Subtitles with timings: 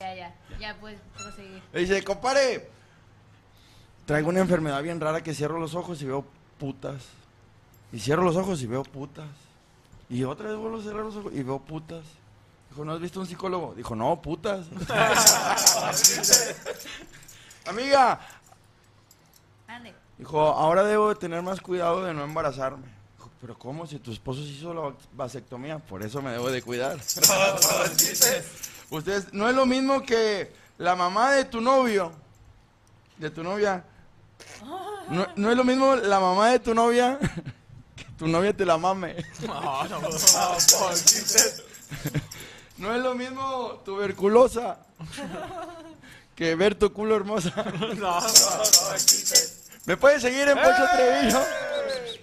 [0.00, 1.60] Ya, ya, ya puedes proseguir.
[1.72, 2.70] Le dice, compadre,
[4.06, 6.24] traigo una enfermedad bien rara que cierro los ojos y veo
[6.56, 7.02] putas.
[7.90, 9.26] Y cierro los ojos y veo putas.
[10.08, 12.04] Y otra vez vuelvo a cerrar los ojos y veo putas.
[12.70, 13.74] Dijo, ¿no has visto un psicólogo?
[13.74, 14.66] Dijo, no, putas.
[17.66, 18.20] Amiga,
[19.66, 19.92] Ande.
[20.16, 22.86] dijo, ahora debo de tener más cuidado de no embarazarme.
[23.16, 23.84] Dijo, pero ¿cómo?
[23.84, 26.98] Si tu esposo se hizo la vasectomía, por eso me debo de cuidar.
[28.90, 32.12] Ustedes, no es lo mismo que la mamá de tu novio,
[33.16, 33.84] de tu novia.
[35.10, 37.18] No, no es lo mismo la mamá de tu novia
[37.96, 39.16] que tu novia te la mame.
[42.78, 44.78] No es lo mismo tuberculosa
[46.36, 47.52] que ver tu culo hermosa.
[49.84, 51.40] ¿Me puedes seguir en Pocho Treviño?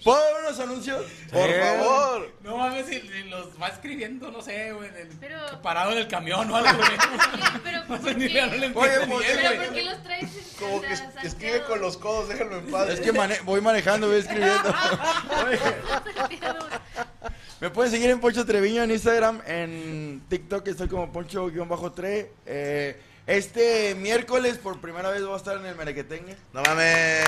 [0.06, 1.04] ¿Puedo dar unos anuncios?
[1.32, 2.32] Por favor.
[2.44, 5.98] No mames, si, si los va escribiendo, no sé, güey, en el- Pero- parado en
[5.98, 6.88] el camión o algo, güey.
[7.64, 8.40] Pero, No ¿por ni qué?
[8.40, 9.32] no le Oye, entiendo ¿por ni qué?
[9.32, 9.66] él, ¿Pero güey.
[9.66, 12.88] por qué los traes en- Como que es- escribe con los codos, déjenlo en paz.
[12.88, 14.72] Es que mane- voy manejando, voy escribiendo.
[14.72, 16.66] Salteados.
[17.60, 22.26] Me pueden seguir en Poncho Treviño en Instagram, en TikTok estoy como Poncho-3.
[22.46, 26.36] Eh, este miércoles por primera vez voy a estar en el Merequetengue.
[26.52, 27.24] No mames.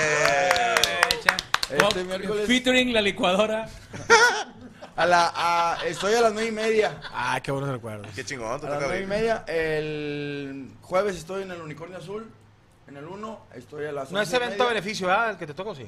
[1.19, 1.37] Echa.
[1.71, 3.69] Este miércoles- Featuring la licuadora.
[4.97, 7.01] A la, a- estoy a las nueve y media.
[7.13, 8.09] Ah, qué buenos recuerdos.
[8.15, 9.45] Qué chingón, te A las toca nueve y media.
[9.47, 12.29] El jueves estoy en el Unicornio Azul.
[12.89, 14.81] En el 1 estoy a las No es once y evento a media.
[14.81, 15.31] beneficio, ¿verdad?
[15.33, 15.87] El que te tocó, sí.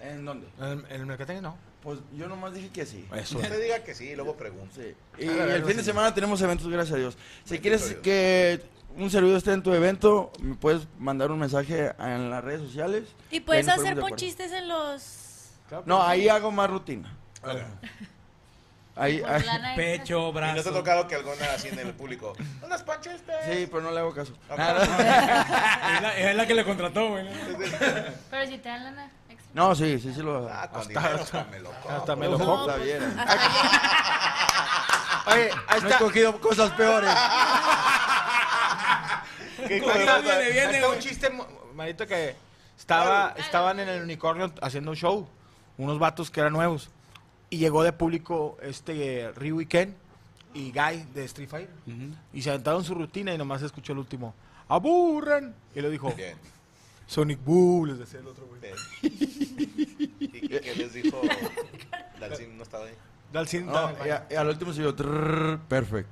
[0.00, 0.48] ¿En dónde?
[0.58, 1.56] En el, en el Mercatengue no.
[1.82, 3.06] Pues yo nomás dije que sí.
[3.14, 3.38] Eso.
[3.38, 4.74] Usted diga que sí, luego pregunta.
[4.74, 4.92] Sí.
[5.18, 7.14] Y el no fin de semana tenemos eventos, gracias a Dios.
[7.44, 8.00] Si Bendito quieres Dios.
[8.02, 8.60] que
[8.96, 13.04] un servidor esté en tu evento, me puedes mandar un mensaje en las redes sociales.
[13.30, 15.50] Y puedes hacer ponchistes en los...
[15.86, 17.14] No, ahí hago más rutina.
[18.96, 19.76] Ahí, ahí-.
[19.76, 20.72] Pecho, Y no te ha brazo.
[20.72, 22.34] tocado que alguna así en el público.
[22.62, 23.32] Unas panches, pe.
[23.50, 24.32] sí, pero no le hago caso.
[24.50, 24.58] Ok.
[24.58, 24.84] Nada.
[25.96, 27.24] Es la, es la que le contrató, güey.
[27.24, 27.30] ¿no?
[28.30, 29.50] Pero si te dan lana extra.
[29.54, 31.90] No, sí, sí, sí lo Ah, Hasta- dinero hasta- hasta me lo compro.
[31.96, 32.60] hasta me lo compro.
[32.72, 33.16] está bien.
[35.26, 35.98] Oye, ahí No he está.
[35.98, 37.10] cogido cosas peores.
[39.70, 40.20] ¿Qué hijo de puta?
[40.20, 40.98] viene, viene, está un güey.
[40.98, 41.30] chiste,
[41.76, 42.34] manito, que
[42.76, 45.28] estaba, estaban en el unicornio haciendo un show.
[45.78, 46.90] Unos vatos que eran nuevos.
[47.50, 49.94] Y llegó de público este Ryu Weekend
[50.54, 51.74] y Guy de Street Fighter.
[52.32, 54.34] Y se aventaron su rutina y nomás escuchó el último.
[54.66, 55.54] ¡Aburren!
[55.72, 56.36] Y le dijo, Bien.
[57.06, 58.60] Sonic Boo, les decía el otro güey.
[59.02, 61.20] ¿Y qué les dijo?
[62.18, 62.94] Dalcin no estaba ahí.
[63.32, 64.14] Dalcin No, el y, baño.
[64.14, 64.94] a- y al último se yo,
[65.68, 66.08] perfect.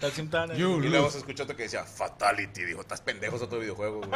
[0.00, 2.64] Dalcin estaba en el- Y luego se escuchó otro que decía Fatality.
[2.64, 4.10] Dijo, estás pendejos otro videojuego, güey.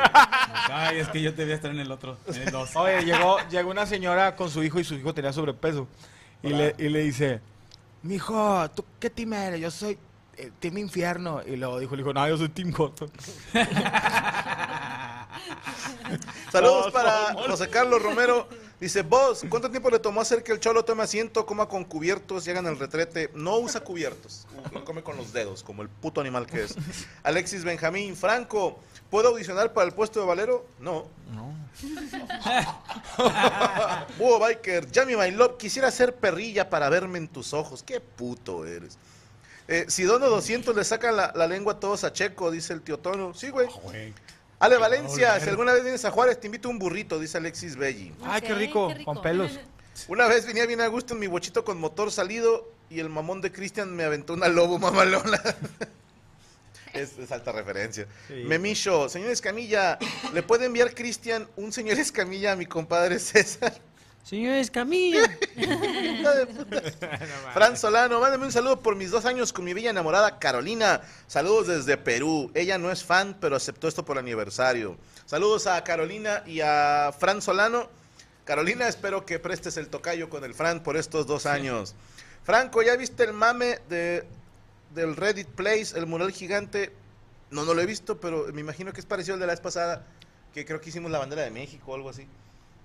[0.73, 2.75] Ay, es que yo te voy a estar en el otro, en el 2.
[2.77, 5.87] Oye, llegó, llegó una señora con su hijo y su hijo tenía sobrepeso.
[6.43, 7.41] Y le, y le dice,
[8.03, 9.61] mijo, ¿tú qué team eres?
[9.61, 9.99] Yo soy
[10.37, 11.43] eh, Team Infierno.
[11.47, 13.11] Y luego dijo, le dijo, no, yo soy Team Cotton.
[16.53, 17.35] Saludos para.
[17.35, 18.49] José Carlos Romero.
[18.81, 22.47] Dice, vos, ¿cuánto tiempo le tomó hacer que el cholo tome asiento, coma con cubiertos
[22.47, 23.31] y hagan el retrete?
[23.35, 24.47] No usa cubiertos,
[24.87, 26.75] come con los dedos, como el puto animal que es.
[27.23, 28.81] Alexis Benjamín, Franco,
[29.11, 30.67] ¿puedo audicionar para el puesto de Valero?
[30.79, 31.09] No.
[31.31, 31.55] No.
[34.19, 37.83] Búho Biker, Yami My Love, quisiera ser perrilla para verme en tus ojos.
[37.83, 38.97] Qué puto eres.
[39.69, 42.81] Eh, si dono 200 le sacan la, la lengua a todos a Checo, dice el
[42.81, 43.35] tío Tono.
[43.35, 43.69] Sí, güey.
[44.61, 47.77] Ale Valencia, si alguna vez vienes a Juárez, te invito a un burrito, dice Alexis
[47.77, 48.13] Belli.
[48.23, 49.59] Ay, qué rico, qué con pelos.
[50.09, 53.41] Una vez venía bien a gusto en mi bochito con motor salido y el mamón
[53.41, 55.41] de Cristian me aventó una lobo mamalona.
[56.93, 58.07] es, es alta referencia.
[58.29, 58.45] Sí.
[58.47, 59.99] Memillo, señor Escamilla,
[60.35, 63.73] ¿le puede enviar Cristian un señor Escamilla a mi compadre César?
[64.25, 65.23] Señor Escamilla.
[67.55, 71.01] Fran Solano, mándame un saludo por mis dos años con mi bella enamorada Carolina.
[71.27, 72.51] Saludos desde Perú.
[72.55, 74.97] Ella no es fan, pero aceptó esto por aniversario.
[75.27, 77.89] Saludos a Carolina y a Fran Solano.
[78.45, 81.95] Carolina, espero que prestes el tocayo con el Fran por estos dos años.
[82.43, 84.25] Franco, ¿ya viste el mame de,
[84.95, 86.93] del Reddit Place, el mural gigante?
[87.51, 89.61] No, no lo he visto, pero me imagino que es parecido al de la vez
[89.61, 90.07] pasada,
[90.55, 92.27] que creo que hicimos la bandera de México o algo así.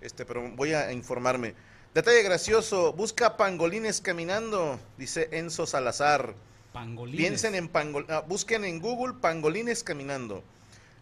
[0.06, 1.56] Este, pero voy a informarme.
[1.96, 6.36] Detalle gracioso, busca pangolines caminando, dice Enzo Salazar.
[6.72, 7.18] Pangolines.
[7.18, 10.44] Piensen en pangol ah, busquen en Google pangolines caminando.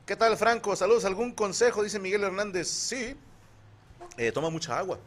[0.05, 0.75] ¿Qué tal, Franco?
[0.77, 1.83] Saludos, ¿algún consejo?
[1.83, 2.69] Dice Miguel Hernández.
[2.69, 3.15] Sí.
[4.17, 5.00] Eh, toma mucha agua.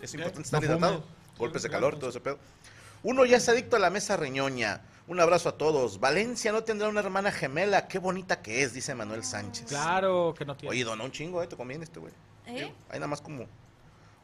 [0.00, 1.04] Es importante estar no hidratado.
[1.36, 2.38] Golpes de calor, todo ese pedo.
[3.08, 4.80] Uno ya es adicto a la mesa reñoña.
[5.06, 6.00] Un abrazo a todos.
[6.00, 7.86] Valencia no tendrá una hermana gemela.
[7.86, 9.66] Qué bonita que es, dice Manuel Sánchez.
[9.68, 10.72] Claro que no tiene.
[10.72, 11.46] Oye, donó un chingo, ¿eh?
[11.46, 12.12] Te conviene este güey.
[12.46, 12.72] ¿Eh?
[12.90, 13.46] Hay nada más como,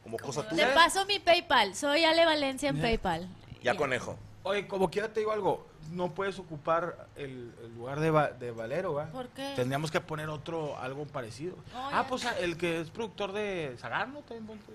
[0.03, 0.73] como cosa Te tuya.
[0.73, 1.75] paso mi PayPal.
[1.75, 3.29] Soy Ale Valencia en PayPal.
[3.61, 4.17] Ya conejo.
[4.45, 8.51] Oye, como quiera te digo algo, no puedes ocupar el, el lugar de, Va- de
[8.51, 9.05] Valero, ¿va?
[9.05, 9.53] ¿Por qué?
[9.55, 11.55] Tendríamos que poner otro, algo parecido.
[11.73, 14.19] Oh, ah, pues el que es productor de Zagar, ¿no?
[14.19, 14.65] También ponte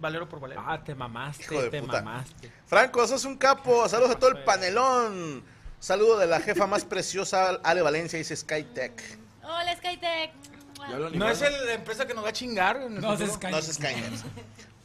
[0.00, 0.62] Valero por Valero.
[0.66, 2.00] Ah, te mamaste, Hijo de te puta.
[2.02, 2.50] mamaste.
[2.66, 3.88] Franco, sos un capo.
[3.88, 5.42] Saludos a todo el panelón.
[5.78, 9.18] Saludo de la jefa más preciosa, Ale Valencia, dice Skytech.
[9.42, 10.32] Hola, Skytech.
[11.14, 12.76] ¿No es el- la empresa que nos va a chingar?
[12.76, 13.26] en el No, futuro?
[13.28, 13.46] es Sky.
[13.50, 14.12] No es Skynet.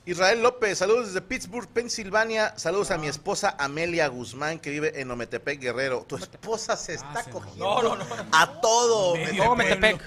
[0.08, 2.54] Israel López, saludos desde Pittsburgh, Pensilvania.
[2.58, 6.06] Saludos a mi esposa Amelia Guzmán, que vive en Ometepec, Guerrero.
[6.08, 8.06] Tu esposa se está se cogiendo No, no, no.
[8.32, 9.16] a todo.
[9.16, 9.56] Medio.
[9.56, 10.00] Metepec.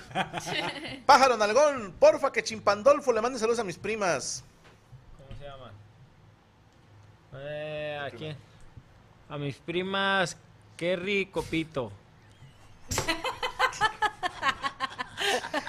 [1.05, 4.45] Pájaro Nalgón, porfa que Chimpandolfo le mande saludos a mis primas.
[7.35, 8.37] Eh, ¿a quién?
[9.29, 10.37] A mis primas
[10.77, 11.93] Kerry y Copito.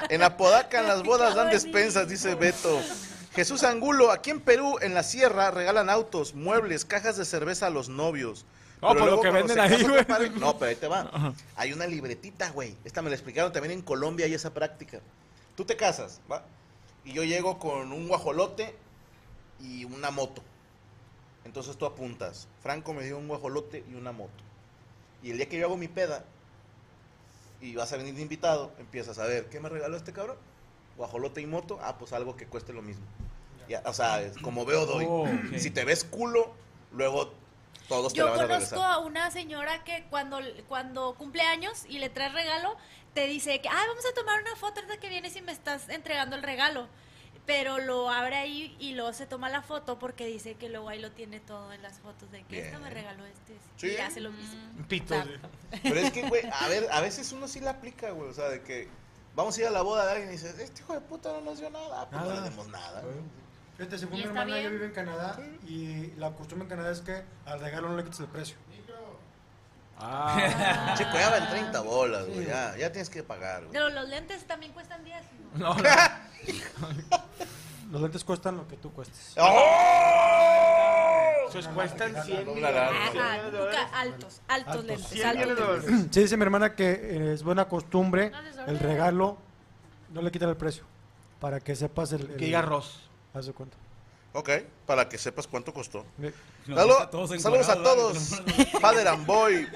[0.10, 2.80] En Apodaca, en las bodas dan despensas, dice Beto.
[3.36, 7.70] Jesús Angulo, aquí en Perú, en la sierra, regalan autos, muebles, cajas de cerveza a
[7.70, 8.46] los novios.
[8.82, 9.98] No, Pero lo que venden ahí, casan, güey.
[10.06, 11.34] compadre, No, pero ahí te va.
[11.58, 12.76] Hay una libretita, güey.
[12.86, 15.00] Esta me la explicaron también en Colombia y esa práctica.
[15.56, 16.44] Tú te casas, ¿va?
[17.04, 18.74] Y yo llego con un guajolote
[19.60, 20.42] y una moto.
[21.46, 22.48] Entonces tú apuntas.
[22.62, 24.44] Franco me dio un guajolote y una moto.
[25.24, 26.26] Y el día que yo hago mi peda
[27.62, 30.38] y vas a venir de invitado, empiezas a ver, ¿qué me regaló este cabrón?
[30.98, 33.06] Guajolote y moto, ah, pues algo que cueste lo mismo.
[33.68, 35.06] Ya, o sea, es como veo doy.
[35.08, 35.28] Oh.
[35.58, 36.54] Si te ves culo,
[36.92, 37.34] luego
[37.88, 41.86] todos te Yo la van a conozco a una señora que cuando, cuando cumple años
[41.88, 42.76] y le traes regalo,
[43.14, 45.90] te dice que, ah, vamos a tomar una foto ahorita que vienes y me estás
[45.90, 46.88] entregando el regalo.
[47.50, 51.00] Pero lo abre ahí y luego se toma la foto porque dice que luego ahí
[51.00, 52.84] lo tiene todo en las fotos de que esto Bien.
[52.84, 53.58] me regaló este.
[53.76, 53.88] Sí.
[53.88, 54.62] Y hace lo mismo.
[54.78, 55.16] Un pito.
[55.82, 58.30] Pero es que, güey, a ver, a veces uno sí la aplica, güey.
[58.30, 58.88] O sea, de que
[59.36, 61.42] vamos a ir a la boda de alguien y dices, este hijo de puta no
[61.42, 62.08] nos dio nada.
[62.08, 63.04] Pues no le demos nada.
[63.78, 64.74] Fíjate, según ¿Y mi hermana, ella bien?
[64.74, 68.20] vive en Canadá y la costumbre en Canadá es que al regalo no le quites
[68.20, 68.58] el precio.
[70.02, 70.94] Ah.
[70.98, 72.46] Chico, ya van 30 bolas, güey.
[72.46, 73.72] Ya, ya tienes que pagar, güey.
[73.74, 75.22] Pero los lentes también cuestan 10.
[75.56, 75.74] ¿no?
[75.74, 75.84] No.
[77.92, 79.34] Los lentes cuestan lo que tú cuestes.
[79.40, 81.48] ¡Oh!
[81.50, 82.76] Esos cuestan 100 Una millones.
[82.76, 82.92] lana.
[83.12, 83.90] cien Ajá, millones de nunca dólares.
[83.96, 85.08] altos, altos, lentes.
[85.08, 86.08] 100 altos lentes.
[86.14, 88.32] Sí, dice mi hermana que eh, es buena costumbre
[88.68, 89.38] el regalo
[90.14, 90.84] no le quitan el precio.
[91.40, 92.22] Para que sepas el.
[92.30, 93.10] el- Que diga arroz.
[93.34, 93.76] Haz de cuenta.
[94.34, 94.50] Ok,
[94.86, 96.06] para que sepas cuánto costó.
[96.22, 96.32] Eh,
[96.68, 98.18] Nos Salud- gusta todos saludos a todos.
[98.82, 99.68] Father and Boy.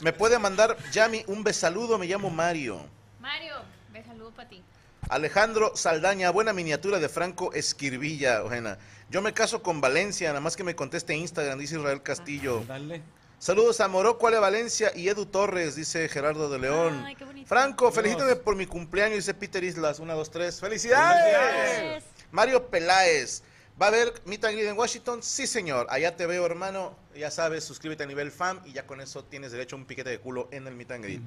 [0.00, 1.96] Me puede mandar Yami un besaludo.
[1.98, 2.80] Me llamo Mario.
[3.20, 3.54] Mario,
[3.92, 4.62] ve saludo para ti.
[5.08, 8.78] Alejandro Saldaña, buena miniatura de Franco Esquirvilla, Ojena.
[9.10, 12.64] Yo me caso con Valencia, nada más que me conteste Instagram, dice Israel Castillo.
[12.66, 13.02] Dale.
[13.38, 17.02] Saludos a Morocco, Ale Valencia y Edu Torres, dice Gerardo de León.
[17.06, 17.48] Ay, qué bonito.
[17.48, 19.98] Franco, felicítame por mi cumpleaños, dice Peter Islas.
[19.98, 20.60] Una, dos, tres.
[20.60, 22.04] ¡Felicidades!
[22.30, 23.42] Mario Peláez.
[23.80, 25.22] ¿Va a haber Meet and Greet en Washington?
[25.22, 25.86] Sí, señor.
[25.88, 26.94] Allá te veo, hermano.
[27.16, 30.10] Ya sabes, suscríbete a nivel fan y ya con eso tienes derecho a un piquete
[30.10, 31.22] de culo en el Meet and Greet.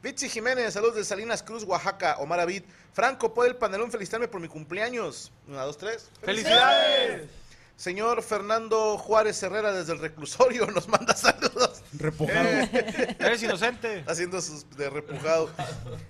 [0.00, 2.18] Vitsi Jiménez, saludos de Salinas Cruz, Oaxaca.
[2.18, 2.62] Omar Avid.
[2.92, 5.32] Franco, ¿puede el panelón felicitarme por mi cumpleaños?
[5.48, 6.08] Una, dos, tres.
[6.22, 7.28] ¡Felicidades!
[7.76, 11.82] Señor Fernando Juárez Herrera desde el reclusorio nos manda saludos.
[11.94, 12.48] Repujado.
[13.18, 14.04] Eres inocente.
[14.06, 15.50] Haciendo sus de repujado.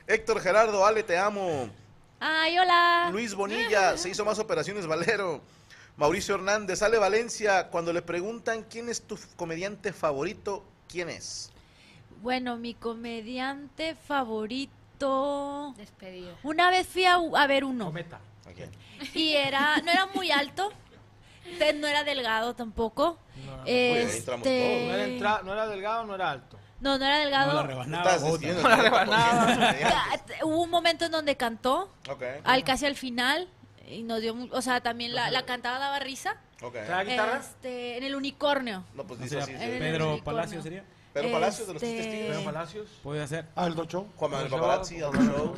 [0.06, 1.70] Héctor Gerardo, Ale, te amo.
[2.20, 3.08] Ay, hola.
[3.10, 5.40] Luis Bonilla, se hizo más operaciones Valero.
[5.98, 11.50] Mauricio Hernández, Ale Valencia, cuando le preguntan quién es tu comediante favorito, ¿quién es?
[12.22, 15.74] Bueno, mi comediante favorito.
[15.76, 16.36] Despedido.
[16.44, 18.20] Una vez fui a, a ver uno Cometa.
[19.14, 20.72] y era no era muy alto,
[21.76, 23.18] no era delgado tampoco.
[23.64, 26.58] entramos Este, No era, entra- no era delgado, no era alto.
[26.80, 27.54] no, no era No delgado.
[27.54, 28.18] la rebanaba.
[28.18, 32.86] Diciendo La el 90% de t- Hubo un momento en donde cantó, Ok, al casi
[32.86, 33.48] al final,
[33.90, 36.36] y nos dio, o sea, también la, la cantada daba risa.
[36.62, 36.72] ok.
[36.86, 37.38] ¿Trae guitarra?
[37.38, 38.84] Este, en el unicornio.
[38.94, 39.72] No, pues No dice sería así.
[39.72, 39.78] Sí.
[39.78, 40.20] Pedro.
[40.24, 40.84] Palacio sería.
[41.12, 42.44] Pedro Palacios de los Este, Pedro.
[42.44, 42.88] Palacios.
[43.02, 43.46] Puede ser.
[43.56, 44.06] Aldo Show.
[44.16, 45.54] Juan Manuel Show, Paparazzi, Aldo Show.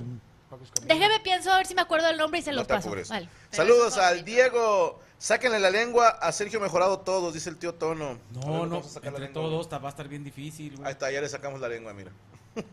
[0.82, 2.90] Déjeme pienso a ver si me acuerdo del nombre y se No los te paso.
[3.08, 3.28] Vale.
[3.50, 5.00] Saludos al Diego.
[5.18, 8.04] Sáquenle la lengua a Sergio Mejorado todos, dice el tío Tono.
[8.06, 9.42] A ver, No, no, vamos a sacar la entre lengua.
[9.66, 10.86] todos va a estar bien difícil, güey.
[10.86, 12.10] Ahí está, ya le sacamos la lengua, mira.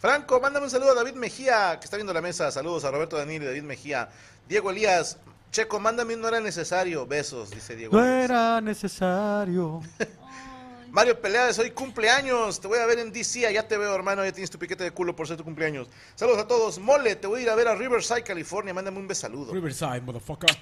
[0.00, 2.50] Franco, mándame un saludo a David Mejía, que está viendo la mesa.
[2.50, 4.08] Saludos a Roberto Daniel y David Mejía.
[4.48, 5.18] Diego Elías,
[5.50, 7.06] Checo, mándame un no era necesario.
[7.06, 7.96] Besos, dice Diego.
[7.96, 8.24] No Elías.
[8.24, 9.80] era necesario.
[10.90, 12.60] Mario Peleades, hoy cumpleaños.
[12.60, 13.52] Te voy a ver en DC.
[13.52, 14.24] Ya te veo, hermano.
[14.24, 15.88] Ya tienes tu piquete de culo por ser tu cumpleaños.
[16.14, 16.78] Saludos a todos.
[16.78, 18.72] Mole, te voy a ir a ver a Riverside, California.
[18.72, 19.52] Mándame un besaludo.
[19.52, 20.56] Riverside, motherfucker.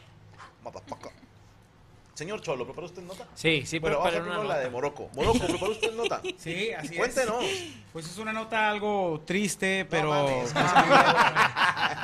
[0.62, 1.10] Motherfucker.
[2.14, 3.26] Señor Cholo, ¿preparó usted nota?
[3.34, 5.08] Sí, sí, Bueno, vamos a la de Morocco.
[5.14, 6.20] Morocco, ¿preparó usted nota?
[6.38, 7.42] Sí, así Cuéntenos.
[7.42, 7.68] es.
[7.92, 10.52] Pues es una nota algo triste, pero mames.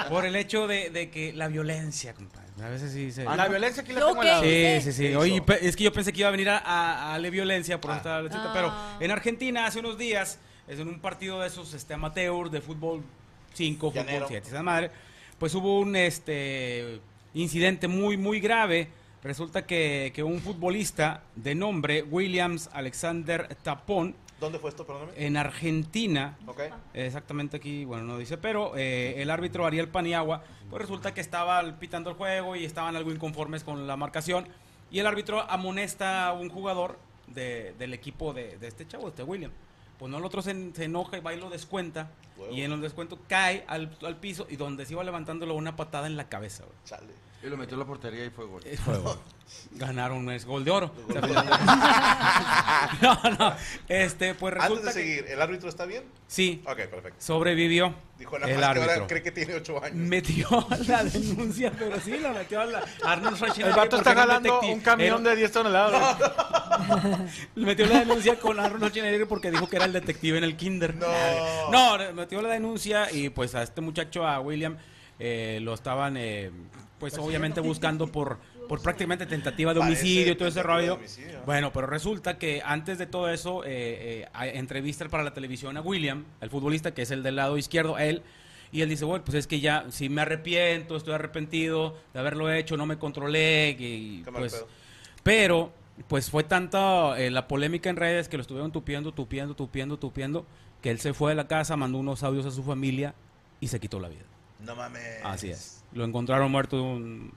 [0.08, 2.48] por el hecho de, de que la violencia, compadre.
[2.62, 3.24] A veces sí se...
[3.24, 4.28] La violencia aquí la ¿Yo tengo qué?
[4.30, 4.80] al lado.
[4.82, 5.40] Sí, sí, sí.
[5.42, 7.92] Pe- es que yo pensé que iba a venir a, a, a la violencia por
[7.92, 7.96] Ah.
[7.98, 8.52] esta violencia, Ah.
[8.98, 12.60] pero en Argentina hace unos días, es en un partido de esos este, amateur de
[12.60, 13.02] fútbol
[13.54, 14.26] 5, Llanero.
[14.26, 14.90] fútbol 7, esa madre,
[15.38, 16.98] pues hubo un este
[17.34, 18.88] incidente muy, muy grave.
[19.28, 25.12] Resulta que, que un futbolista de nombre Williams Alexander Tapón ¿Dónde fue esto, perdóname?
[25.16, 26.60] en Argentina Ok.
[26.94, 31.62] Exactamente aquí, bueno, no dice, pero eh, el árbitro Ariel Paniagua, pues resulta que estaba
[31.78, 34.48] pitando el juego y estaban algo inconformes con la marcación.
[34.90, 39.24] Y el árbitro amonesta a un jugador de- del equipo de, de este chavo, este
[39.24, 39.50] William.
[39.98, 42.08] Pues no, el otro se, se enoja y va y lo descuenta.
[42.38, 42.54] Huevo.
[42.54, 46.06] Y en el descuento cae al, al piso y donde se iba levantándolo una patada
[46.06, 46.64] en la cabeza.
[46.64, 46.76] güey.
[46.86, 47.12] Chale.
[47.42, 48.62] Y lo metió en la portería y fue gol.
[48.84, 49.16] Fue gol.
[49.72, 50.92] Ganaron es gol de oro.
[51.08, 51.20] Gol de
[53.02, 53.54] no, no.
[53.88, 56.02] Este, pues Antes resulta de que- seguir, ¿el árbitro está bien?
[56.26, 57.16] sí, Ok, perfecto.
[57.20, 59.06] sobrevivió Dijo nada el más que ahora árbitro.
[59.06, 59.96] cree que tiene ocho años.
[59.96, 60.48] metió
[60.88, 63.70] la denuncia, pero sí, la metió a la Arnold Schwarzenegger.
[63.70, 64.74] El vato está jalando detective.
[64.74, 66.16] un camión Era- de 10 toneladas.
[67.54, 70.56] Le metió la denuncia con Arnold Schwarzenegger porque dijo que era el detective en el
[70.56, 70.94] kinder.
[70.96, 71.06] No.
[71.70, 74.76] No, metió la denuncia y pues a este muchacho, a William,
[75.20, 76.50] eh, lo estaban, eh,
[76.98, 78.38] pues obviamente buscando por,
[78.68, 80.98] por prácticamente tentativa de homicidio y todo ese rollo.
[81.46, 85.80] Bueno, pero resulta que antes de todo eso, eh, eh, entrevista para la televisión a
[85.80, 88.22] William, el futbolista, que es el del lado izquierdo, a él.
[88.70, 92.52] Y él dice, bueno, pues es que ya, si me arrepiento, estoy arrepentido de haberlo
[92.52, 94.64] hecho, no me controlé, y pues...
[95.22, 95.72] Pero,
[96.06, 100.46] pues fue tanta eh, la polémica en redes que lo estuvieron tupiendo, tupiendo, tupiendo, tupiendo,
[100.82, 103.14] que él se fue de la casa, mandó unos audios a su familia
[103.60, 104.24] y se quitó la vida.
[104.60, 105.20] No mames.
[105.24, 105.77] Así es.
[105.92, 107.32] Lo encontraron muerto de un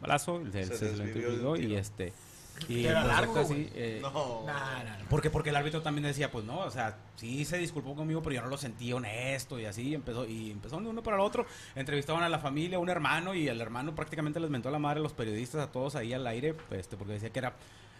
[0.00, 2.12] balazo, se, Se se, desvivió y este...
[2.68, 3.04] Y Era
[3.74, 4.46] eh, No.
[5.10, 8.36] porque, porque el árbitro también decía, pues no, o sea, sí se disculpó conmigo, pero
[8.36, 11.46] yo no lo sentí honesto y así, empezó, y empezó de uno para el otro,
[11.74, 14.78] entrevistaban a la familia, a un hermano, y el hermano prácticamente les mentó a la
[14.78, 17.54] madre a los periodistas, a todos ahí al aire, pues, este, porque decía que era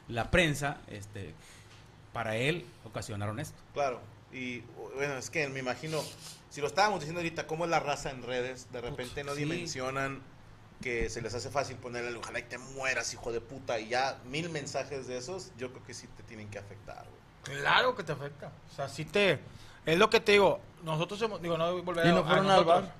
[0.08, 1.34] la prensa, este,
[2.12, 3.58] para él ocasionaron esto.
[3.74, 4.00] Claro.
[4.34, 4.60] Y
[4.96, 6.02] bueno, es que me imagino,
[6.50, 9.40] si lo estábamos diciendo ahorita, cómo es la raza en redes, de repente no sí.
[9.40, 10.20] dimensionan
[10.82, 14.18] que se les hace fácil ponerle ojalá y te mueras, hijo de puta, y ya
[14.26, 17.60] mil mensajes de esos, yo creo que sí te tienen que afectar, güey.
[17.60, 18.50] Claro que te afecta.
[18.72, 19.38] O sea, sí te.
[19.86, 20.60] Es lo que te digo.
[20.82, 21.40] Nosotros hemos.
[21.40, 22.82] Digo, no volver ¿Y a- no a fueron nosotros.
[22.84, 22.94] bar?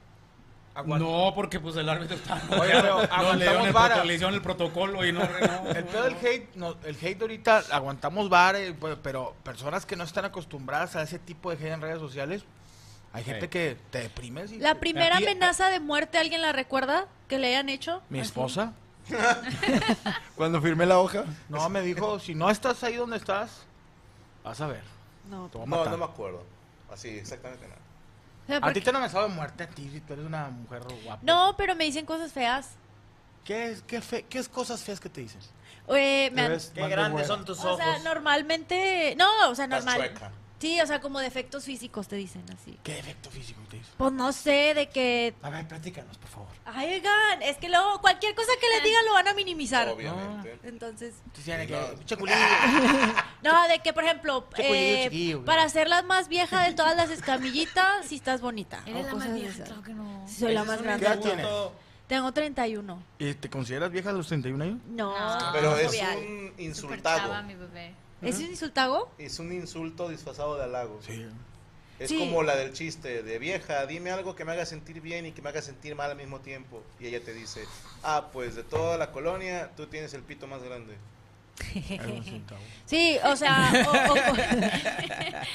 [0.87, 2.41] No, porque pues el árbitro estaba...
[2.61, 4.05] Oye, pero no, le dieron el, vara.
[4.05, 5.21] le hicieron el protocolo y no...
[5.21, 9.95] no, El pedo del hate, no, el hate ahorita aguantamos bar, eh, pero personas que
[9.95, 12.45] no están acostumbradas a ese tipo de hate en redes sociales,
[13.13, 13.49] hay gente Sí.
[13.51, 14.51] que te deprimes.
[14.51, 17.07] Y La primera amenaza de muerte, ¿alguien la recuerda?
[17.29, 18.03] ¿Que le hayan hecho?
[18.11, 18.27] Mi Así.
[18.29, 18.73] esposa,
[20.37, 21.25] Cuando firmé la hoja.
[21.49, 23.63] no, me dijo, si no estás ahí donde estás,
[24.43, 24.83] vas a ver.
[25.31, 25.49] No.
[25.49, 26.43] Te voy a No, no me acuerdo.
[26.93, 27.81] Así, exactamente nada.
[28.45, 30.49] O sea, A ti te han amenazado de muerte a ti, si tú eres una
[30.51, 31.21] mujer guapa.
[31.23, 32.71] No, pero me dicen cosas feas.
[33.45, 35.41] ¿Qué es, qué, fe- qué es cosas feas que te dicen?
[35.89, 37.77] Eh, me han- Qué grandes son tus o ojos.
[37.79, 39.15] sea, normalmente...
[39.19, 40.13] No, o sea, Estás normal.
[40.65, 42.79] Sí, o sea, como defectos físicos te dicen así.
[42.83, 43.93] ¿Qué defecto físico te dicen?
[43.99, 45.35] Pues no sé, de que...
[45.43, 46.49] A ver, platícanos, por favor.
[46.65, 49.87] Ay, oigan, es que luego cualquier cosa que les digan lo van a minimizar.
[49.91, 50.59] Obviamente.
[50.63, 51.17] Entonces...
[51.33, 53.15] Te decían que, No.
[53.43, 57.11] No, de que, por ejemplo, eh, chiquillo, para ser la más vieja de todas las
[57.11, 58.83] escamillitas, si estás bonita.
[58.87, 60.25] Eres o la cosas más de vieja, claro que no.
[60.27, 61.05] Sí, soy la más grande.
[61.05, 61.47] ¿Qué edad tienes?
[62.07, 63.03] Tengo 31.
[63.19, 64.79] ¿Y te consideras vieja a los 31 años?
[64.89, 65.53] No, No.
[65.53, 67.43] Pero es un insultado.
[67.43, 67.95] mi bebé.
[68.25, 69.11] ¿Es un insultago?
[69.19, 71.01] Es un insulto disfrazado de halago.
[71.07, 71.27] Sí.
[71.99, 72.19] Es Sí.
[72.19, 75.43] como la del chiste de vieja, dime algo que me haga sentir bien y que
[75.43, 76.83] me haga sentir mal al mismo tiempo.
[76.99, 77.65] Y ella te dice,
[78.03, 80.97] ah, pues de toda la colonia tú tienes el pito más grande.
[82.87, 83.73] Sí, o sea,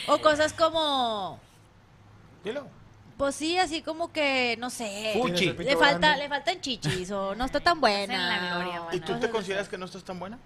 [0.07, 1.39] o, o- o cosas como,
[2.43, 2.67] Dilo.
[3.17, 5.51] pues sí, así como que, no sé, Fuchi.
[5.53, 6.17] Le falta, grande.
[6.23, 8.13] le faltan chichis o no está tan buena.
[8.13, 8.95] en la gloria, mana.
[8.95, 10.39] ¿Y tú te consideras que no estás tan buena?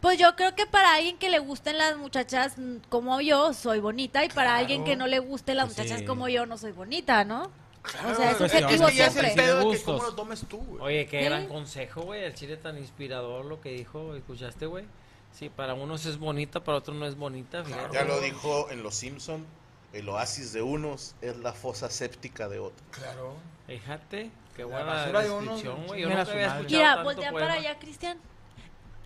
[0.00, 3.80] Pues yo creo que para alguien que le gusten las muchachas mm, como yo, soy
[3.80, 6.06] bonita, y para alguien que no le gusten las Pues muchachas sí.
[6.06, 7.50] como yo, no soy bonita, ¿no?
[7.84, 9.42] o sea, es subjetivo es que ya es el siempre.
[9.44, 10.82] pedo de que cómo lo tomes tú, güey.
[10.82, 11.24] Oye, qué ¿Sí?
[11.24, 12.22] gran consejo, güey.
[12.22, 14.14] El chile tan inspirador lo que dijo.
[14.14, 14.84] ¿Escuchaste, güey?
[15.32, 17.64] Sí, para unos es bonita, para otros no es bonita.
[17.92, 19.46] Ya lo dijo en Los Simpson,
[19.92, 22.82] el oasis de unos es la fosa séptica de otros.
[22.90, 23.34] Claro.
[23.66, 26.02] Fíjate, qué La buena descripción, güey.
[26.02, 27.46] Yo había escuchado Mira, tanto voltea poema.
[27.46, 28.18] para allá, Cristian.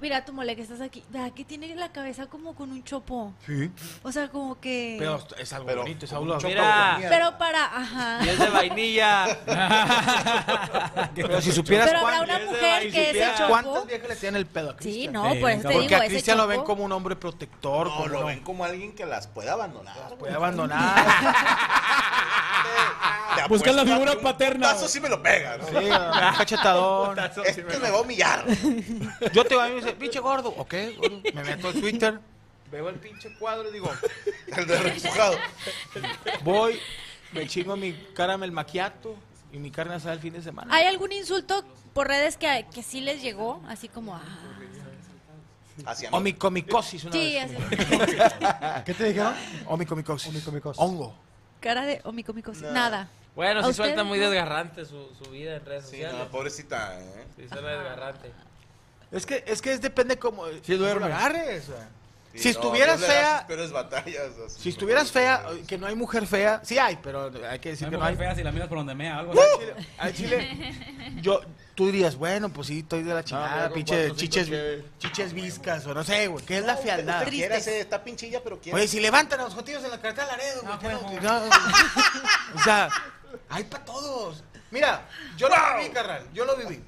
[0.02, 1.02] Mira, tu mole que estás aquí.
[1.10, 3.32] Vea que tiene la cabeza como con un chopo.
[3.46, 3.70] Sí.
[4.02, 4.96] O sea, como que...
[4.98, 6.98] Pero es algo Pero bonito, es algo un Mira.
[7.00, 8.18] de Pero para ajá.
[8.24, 9.38] Y es de vainilla.
[11.14, 13.86] Pero si supieras Pero habrá una mujer que es el ¿Cuántas chopo.
[13.86, 15.12] viejas le tienen el pedo a Sí, Cristian?
[15.12, 17.86] no, Sí, por eso te Porque digo, a Cristian lo ven como un hombre protector,
[17.86, 19.94] No, como lo ven como alguien que las puede abandonar.
[20.08, 20.18] güey.
[20.18, 21.06] puede abandonar.
[23.34, 24.90] Te Buscan la figura un paterna, putazo güey.
[24.92, 25.66] sí me lo pega, ¿no?
[25.66, 27.18] Sí, un cachetadón.
[27.46, 28.44] Este me va a humillar.
[29.32, 30.50] Yo te voy a y pinche gordo.
[30.56, 31.20] Ok, gordo.
[31.34, 32.18] Me meto al Twitter,
[32.70, 33.90] veo el pinche cuadro y digo,
[34.56, 35.36] El de refugado.
[36.42, 36.78] voy,
[37.32, 39.14] me chingo mi caramel maquiato
[39.52, 40.74] y mi carne asada el fin de semana.
[40.74, 43.62] ¿Hay algún insulto por redes que, que sí les llegó?
[43.68, 44.22] Así como, ah.
[46.10, 47.50] O mi comicosis una Sí, vez.
[47.50, 48.82] así.
[48.84, 49.34] ¿Qué te dijeron?
[49.66, 50.28] O mi comicosis.
[50.28, 50.80] Omicomicosis.
[50.80, 51.14] Hongo.
[51.60, 52.52] Cara de omicomico.
[52.52, 52.72] No.
[52.72, 53.08] Nada.
[53.34, 53.84] Bueno, ¿A sí usted?
[53.84, 56.18] suelta muy desgarrante su, su vida en redes Sí, sociales.
[56.18, 57.24] no, pobrecita, ¿eh?
[57.36, 58.30] Sí, suena desgarrante.
[59.12, 60.44] Es que, es que es depende como...
[60.62, 61.02] Sí, duerme.
[61.02, 61.68] cómo lo agarres.
[61.68, 61.88] o sea.
[62.32, 64.30] Sí, Si no, estuvieras fea- batallas.
[64.46, 64.62] así.
[64.62, 67.88] Si estuvieras fea, que no hay mujer fea, sí hay, pero hay que decir No
[67.88, 68.16] hay que no mujer hay.
[68.16, 69.32] fea si la miras por donde mea algo.
[69.32, 70.74] Al chile, al chile,
[71.20, 71.42] yo,
[71.74, 75.32] tú dirías, bueno, pues sí, estoy de la chingada, con pinche cuatro, cinco, chiches, chiches
[75.34, 77.28] viscas, o no sé, güey, ¿qué es la fealdad?
[77.28, 78.78] Quiérase, está pinchilla, pero quiere.
[78.78, 81.20] Oye, si levantan a los jotillos en la carretera Laredo, güey, Ah, ¿qué no?
[81.20, 82.88] No, o sea,
[83.50, 84.42] hay para todos.
[84.70, 86.82] Mira, yo lo viví, carnal, yo lo viví.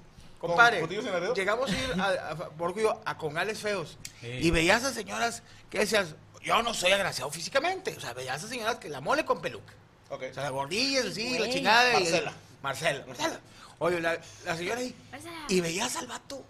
[0.48, 0.86] Compadre,
[1.34, 4.26] llegamos a ir a, a, por orgullo, a congales feos Sí.
[4.28, 8.48] y veías a señoras que decías, yo no soy agraciado físicamente, o sea, veías a
[8.48, 9.72] señoras que la mole con peluca.
[10.10, 10.24] Ok.
[10.30, 11.90] O sea, la gordilla, sí, la chingada.
[11.90, 12.32] y- Marcela.
[12.62, 13.06] Marcela.
[13.06, 13.40] Marcela.
[13.78, 14.94] Oye, la, la señora ahí.
[15.10, 15.46] Marcela.
[15.48, 16.44] Y veías al vato.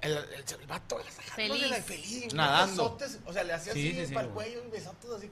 [0.00, 0.98] El, el, el vato
[1.34, 1.58] Feliz.
[1.68, 1.84] feliz.
[1.84, 2.94] feliz Nadando.
[2.96, 5.30] besotes, o sea, le hacía Sí, así sí, sí, para el cuello y besotes así.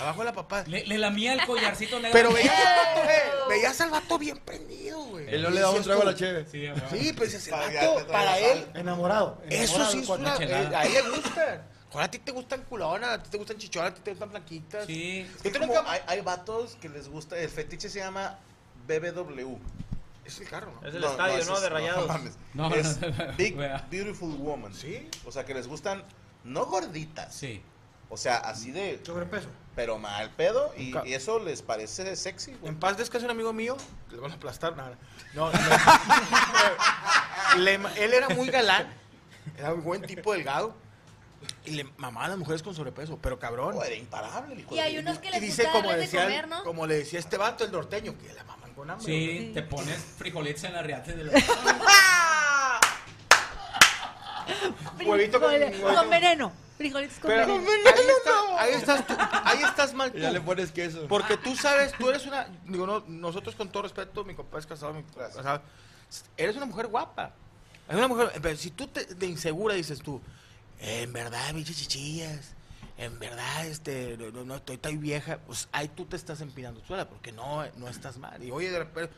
[0.00, 0.64] Abajo de la papá.
[0.66, 2.10] Le, le lamía el collarcito negro.
[2.12, 5.26] Pero veías al vato, eh, veías al vato bien prendido, güey.
[5.32, 6.46] Él no le daba un trago a la cheve.
[6.50, 6.66] Sí.
[6.90, 9.40] Sí, pues ese vato, para él, Enamorado.
[9.48, 10.36] eso sí es una.
[10.36, 11.66] eh, a él le gusta.
[11.92, 14.30] Ahora a ti te gustan culonas, a ti te gustan chichonas, a ti te gustan
[14.30, 14.84] blanquitas.
[14.86, 15.30] Sí.
[15.42, 18.36] ¿Tú Es te como nunca- hay, hay vatos que les gusta, el fetiche se llama
[18.88, 19.56] BBW.
[20.24, 20.88] Es el carro, ¿no?
[20.88, 21.56] Es el estadio, ese ¿no?
[21.56, 22.08] es- De rayados.
[22.54, 23.56] No, es no, no, Big.
[23.90, 24.74] Beautiful Woman.
[24.74, 25.08] Sí.
[25.24, 26.02] O sea, que les gustan,
[26.42, 27.32] no gorditas.
[27.32, 27.62] Sí.
[28.14, 29.48] O sea, así de, Sobrepeso.
[29.74, 30.72] pero mal pedo.
[30.78, 32.72] Y, y eso les parece sexy, güey.
[32.72, 33.76] En paz descanse un amigo mío,
[34.08, 34.96] que le van a aplastar nada.
[35.32, 35.50] No,
[37.58, 38.86] le- le- él era muy galán,
[39.58, 40.76] era un buen tipo delgado
[41.64, 43.74] y le mamaban a las mujeres con sobrepeso, pero cabrón.
[43.76, 45.96] Oh, era imparable el hijo Y de- hay unos que Y les dice como de
[45.98, 46.62] decía, comer, ¿no?
[46.62, 49.04] como le decía este vato el norteño, que la maman con hambre.
[49.04, 51.32] Sí, te pones frijolitos en la riata de la...
[55.04, 55.94] Huevito con- huevito.
[55.94, 56.52] con veneno.
[56.76, 57.68] Frijolitos con Pero veneno.
[57.88, 60.46] ahí, está- ahí estás tú- ahí estás mal Y ya le tú.
[60.46, 61.06] pones queso.
[61.08, 64.66] Porque tú sabes, tú eres una, digo, no, nosotros con todo respeto, mi compa es
[64.66, 65.04] casado, mi
[66.36, 67.32] eres una mujer guapa.
[67.88, 70.20] Es una mujer, pero si tú te, de insegura dices tú,
[70.80, 72.54] en verdad, bichas chichillas,
[72.96, 76.82] en verdad, este, no, no, no, estoy tan vieja, pues ahí tú te estás empinando
[76.86, 78.42] sola, porque no, no estás mal.
[78.42, 79.12] Y oye, de repente,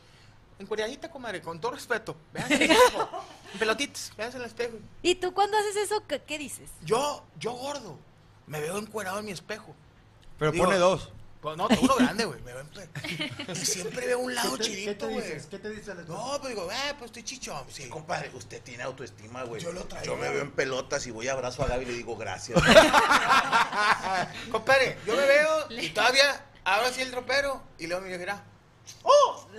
[0.59, 4.77] encueradita, comadre, con todo respeto, vean el espejo, en pelotitas, vean el espejo.
[5.03, 6.71] ¿Y tú cuando haces eso, qué, qué dices?
[6.83, 7.99] Yo, yo gordo,
[8.47, 9.75] me veo encuerado en mi espejo.
[10.39, 11.11] Pero Digo, pone dos.
[11.41, 12.41] Pues no, tengo uno grande, güey.
[12.43, 15.25] Me veo en- Y siempre veo un lado ¿Qué te, chidito, te güey.
[15.25, 15.47] dices?
[15.47, 15.95] ¿Qué te dices?
[16.09, 17.65] No, pues digo, eh, pues estoy chichón.
[17.71, 17.89] Sí.
[17.89, 19.63] Compadre, usted tiene autoestima, güey.
[19.63, 20.07] Yo lo traigo.
[20.07, 22.61] Yo me veo en pelotas y voy abrazo a Gaby y le digo gracias.
[24.51, 28.43] Compadre, yo me veo y todavía abro así el tropero y luego me digo, mira.
[29.03, 29.47] ¡Oh!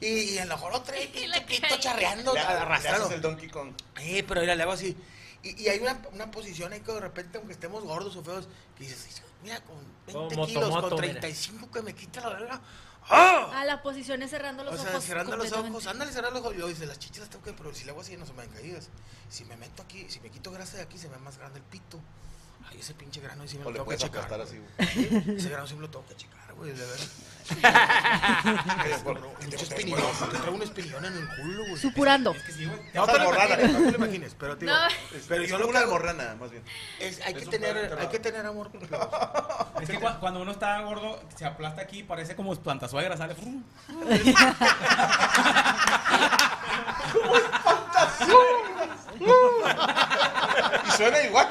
[0.00, 0.72] Y, y en lo mejor
[1.42, 1.80] poquito calle.
[1.80, 3.72] charreando, haces el Donkey Kong.
[3.98, 4.96] Sí, pero mira, le hago así.
[5.42, 8.48] Y, y hay una, una posición ahí que de repente, aunque estemos gordos o feos,
[8.76, 11.20] que dices, mira, con 20 Como kilos, motomoto, con mira.
[11.20, 12.60] 35 que me quita la verga.
[13.08, 13.50] ¡Ah!
[13.60, 15.04] A la posición es cerrando los O sea, ojos.
[15.04, 16.54] cerrando los ojos, ándale, cerrar los ojos.
[16.54, 18.32] Y luego dice, las chichas las tengo que, pero si le hago así no se
[18.32, 18.88] me ven caídas.
[19.28, 21.58] Si me meto aquí, si me quito grasa de aquí, se me ve más grande
[21.58, 21.98] el pito.
[22.72, 24.40] Ay, ese pinche grano sí me lo tengo que checar.
[24.40, 25.36] así, güey.
[25.36, 27.06] Ese grano sí me lo tengo que checar, güey, de verdad.
[29.52, 31.76] Espinillón, te traigo un espinillón en el culo, güey.
[31.76, 32.34] Supurando.
[32.94, 33.54] Lo almorrana.
[33.56, 34.82] imagines, no te lo imagines, pero te digo, No.
[35.28, 36.62] pero yo Es lo una que hago almorrana, más bien.
[37.00, 38.70] es, hay que Es tener, hay que tener amor.
[39.82, 43.34] Es que cua- cuando uno está gordo, se aplasta aquí, parece como plantasuegra, sale.
[50.96, 51.48] suena igual.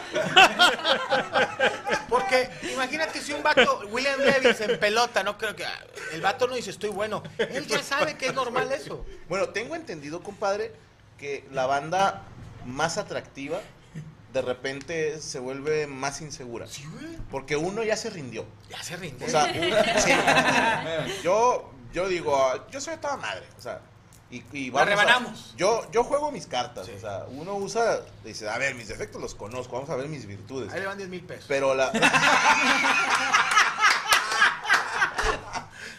[2.10, 6.48] Porque imagínate si un vato, William Levy en pelota, no creo que ah, el vato
[6.48, 7.24] no dice estoy bueno.
[7.38, 9.06] Él ya sabe que es normal eso.
[9.30, 10.74] Bueno, tengo entendido, compadre,
[11.18, 12.24] que la banda
[12.66, 13.62] más atractiva
[14.34, 16.68] de repente se vuelve más insegura.
[16.68, 17.18] Sí, güey.
[17.30, 18.46] Porque uno ya se rindió.
[18.70, 19.26] Ya se rinde.
[19.26, 19.52] O sea,
[20.00, 20.12] sí.
[21.24, 23.46] yo, yo digo, ah, yo soy toda madre.
[23.58, 23.82] O sea,
[24.32, 25.54] y, y La vamos a- rebanamos.
[25.58, 26.86] yo, yo juego mis cartas.
[26.88, 26.94] Sí.
[26.96, 30.26] O sea, uno usa, dice, a ver, mis defectos los conozco, vamos a ver mis
[30.26, 30.72] virtudes.
[30.74, 31.46] Ahí le van 10 mil pesos.
[31.48, 31.92] Pero la.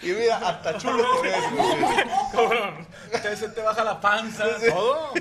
[0.02, 1.28] Y mira, hasta chulo te
[3.28, 4.66] ves, Se te baja la panza, Sí.
[4.68, 5.12] todo.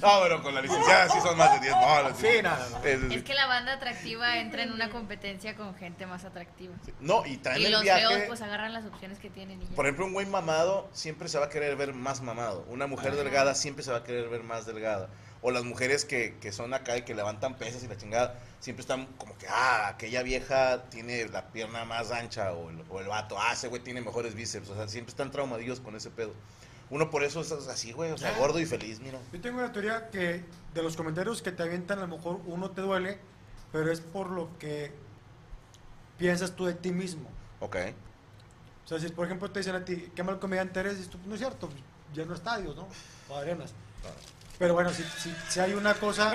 [0.00, 2.18] No, pero con la licenciada sí son más de 10 bolas.
[2.18, 2.84] Sí, nada, no.
[3.14, 6.74] Es que la banda atractiva entra en una competencia con gente más atractiva.
[7.00, 8.06] No, y traen Y el los viaje.
[8.06, 9.66] feos pues agarran las opciones que tienen y.
[9.66, 12.64] Por ejemplo, un güey mamado siempre se va a querer ver más mamado.
[12.68, 15.08] Una mujer delgada siempre se va a querer ver más delgada.
[15.46, 18.80] O las mujeres que, que son acá y que levantan pesas y la chingada, siempre
[18.80, 22.52] están como que, ah, aquella vieja tiene la pierna más ancha.
[22.52, 24.70] O el, o el vato, ah, ese güey tiene mejores bíceps.
[24.70, 26.32] O sea, siempre están traumadillos con ese pedo.
[26.88, 29.18] Uno por eso es así, güey, o sea, gordo y feliz, mira.
[29.32, 32.70] Yo tengo una teoría que de los comentarios que te avientan, a lo mejor uno
[32.70, 33.18] te duele,
[33.72, 34.92] pero es por lo que
[36.18, 37.28] piensas tú de ti mismo.
[37.60, 37.76] Ok.
[38.84, 41.34] O sea, si por ejemplo te dicen a ti, qué mal comediante eres, tú, no
[41.34, 42.86] es cierto, pues, ya no estadios, ¿no?
[43.28, 43.72] O arenas.
[44.58, 46.30] Pero bueno, si, si, si hay una cosa,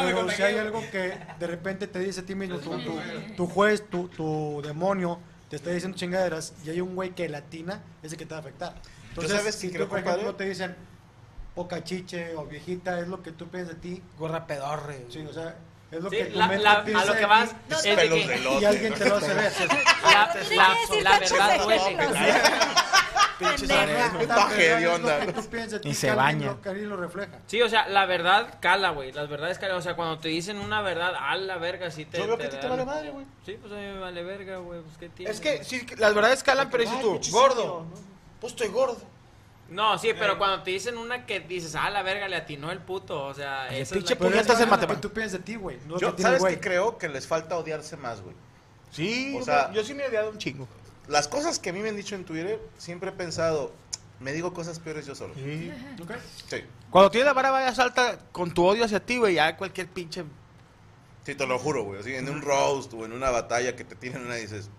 [0.00, 3.00] pero si hay algo que de repente te dice a ti mismo, tu, tu,
[3.36, 5.18] tu juez, tu, tu demonio,
[5.50, 8.40] te está diciendo chingaderas y hay un güey que latina, ese que te va a
[8.40, 8.74] afectar.
[9.08, 10.76] Entonces, sabes si tú, creo, por ejemplo, te dicen
[11.54, 14.02] poca chiche o viejita, es lo que tú piensas de ti.
[14.16, 15.06] Gorra pedorre.
[15.10, 15.56] Sí, o sea,
[15.90, 16.92] es lo Sí, que tu la- a lo de que ti,
[17.26, 18.60] vas No, es no, de que de lote.
[18.60, 19.52] y alguien te lo hace ver.
[21.02, 21.96] la, verdad duele.
[23.38, 24.12] Pinches arenas.
[24.18, 25.18] De onda.
[25.20, 26.46] que Y que se baña.
[26.48, 27.38] lo- que refleja.
[27.46, 29.12] Sí, o sea, la verdad cala, güey.
[29.12, 29.76] Las verdades calan.
[29.76, 32.18] O sea, cuando te dicen una verdad, a la verga, sí te.
[32.18, 33.24] Yo veo que a ti te vale madre, güey.
[33.46, 34.80] Sí, pues a mí me vale verga, güey.
[34.82, 35.30] Pues qué tiene.
[35.32, 37.86] Es que sí, que las verdades calan, pero dices tú, gordo.
[38.40, 38.98] Pues estoy gordo.
[39.70, 42.78] No, sí, pero cuando te dicen una que dices, ah, la verga, le atinó el
[42.78, 43.26] puto.
[43.26, 45.00] O sea, esa pinche es la Pero puñetas en que matemáticas.
[45.02, 45.78] tú piensas de ti, güey.
[45.98, 46.96] Yo, que el ¿sabes qué creo?
[46.96, 48.34] Que les falta odiarse más, güey.
[48.90, 50.66] Sí, O yo sea- yo sí me he odiado un chingo.
[51.08, 53.72] Las cosas que a mí me han dicho en Twitter, siempre he pensado,
[54.20, 55.32] me digo cosas peores yo solo.
[56.02, 56.12] Ok.
[56.48, 59.88] Sí, Cuando tienes la vara vaya alta con tu odio hacia ti, güey, ya cualquier
[59.88, 60.24] pinche.
[61.24, 62.00] sí, te lo juro, güey.
[62.00, 64.70] Así, en un roast o en una batalla que te tienen una y dices,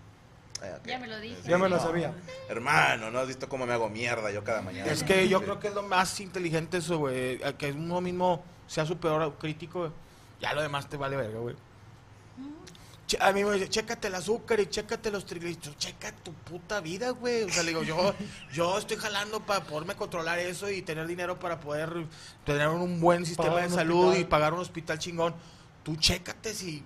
[0.62, 0.86] "Ay, ok".
[0.88, 1.38] Ya me lo dije.
[1.46, 2.14] Ya me lo sabía.
[2.50, 4.92] hermano, ¿no has visto cómo me hago mierda yo cada mañana?
[4.92, 5.46] Es que yo Sí.
[5.46, 7.42] creo que es lo más inteligente eso, güey.
[7.44, 9.92] a Que uno mismo sea su peor crítico.
[10.42, 11.56] Ya lo demás te vale verga, güey.
[13.10, 15.76] Che- A mí me dice, chécate el azúcar y chécate los triglicéridos.
[15.78, 17.42] Checa tu puta vida, güey.
[17.44, 18.14] O sea, le digo, yo,
[18.54, 22.06] yo estoy jalando para poderme controlar eso y tener dinero para poder
[22.46, 24.22] tener un buen sistema Pagar de salud hospital.
[24.22, 25.34] y pagar un hospital chingón.
[25.84, 26.84] Tú chécate si